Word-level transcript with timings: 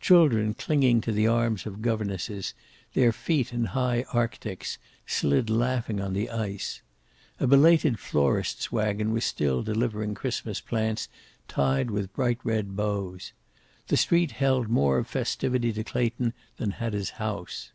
Children 0.00 0.54
clinging 0.54 1.00
to 1.02 1.12
the 1.12 1.28
arms 1.28 1.64
of 1.64 1.80
governesses, 1.80 2.54
their 2.94 3.12
feet 3.12 3.52
in 3.52 3.66
high 3.66 4.02
arctics, 4.12 4.78
slid 5.06 5.48
laughing 5.48 6.00
on 6.00 6.12
the 6.12 6.28
ice. 6.28 6.82
A 7.38 7.46
belated 7.46 8.00
florist's 8.00 8.72
wagon 8.72 9.12
was 9.12 9.24
still 9.24 9.62
delivering 9.62 10.12
Christmas 10.16 10.60
plants 10.60 11.08
tied 11.46 11.92
with 11.92 12.12
bright 12.14 12.40
red 12.42 12.74
bows. 12.74 13.32
The 13.86 13.96
street 13.96 14.32
held 14.32 14.66
more 14.68 14.98
of 14.98 15.06
festivity 15.06 15.72
to 15.74 15.84
Clayton 15.84 16.32
than 16.56 16.72
had 16.72 16.92
his 16.92 17.10
house. 17.22 17.70